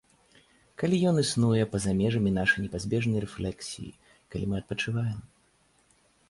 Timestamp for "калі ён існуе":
0.83-1.63